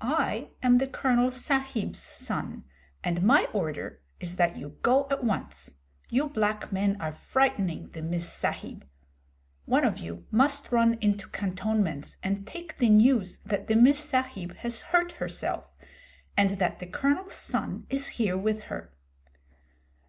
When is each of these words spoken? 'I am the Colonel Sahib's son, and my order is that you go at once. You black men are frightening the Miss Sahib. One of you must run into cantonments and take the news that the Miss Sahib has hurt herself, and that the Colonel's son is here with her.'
'I 0.00 0.50
am 0.62 0.78
the 0.78 0.86
Colonel 0.86 1.32
Sahib's 1.32 1.98
son, 1.98 2.62
and 3.02 3.24
my 3.24 3.46
order 3.52 4.00
is 4.20 4.36
that 4.36 4.56
you 4.56 4.78
go 4.82 5.08
at 5.10 5.24
once. 5.24 5.78
You 6.08 6.28
black 6.28 6.70
men 6.70 6.96
are 7.00 7.10
frightening 7.10 7.88
the 7.88 8.00
Miss 8.00 8.32
Sahib. 8.32 8.86
One 9.64 9.82
of 9.84 9.98
you 9.98 10.26
must 10.30 10.70
run 10.70 10.94
into 11.00 11.28
cantonments 11.30 12.18
and 12.22 12.46
take 12.46 12.76
the 12.76 12.88
news 12.88 13.38
that 13.38 13.66
the 13.66 13.74
Miss 13.74 13.98
Sahib 13.98 14.54
has 14.58 14.80
hurt 14.80 15.10
herself, 15.10 15.74
and 16.36 16.50
that 16.58 16.78
the 16.78 16.86
Colonel's 16.86 17.34
son 17.34 17.88
is 17.90 18.06
here 18.14 18.36
with 18.38 18.60
her.' 18.70 18.94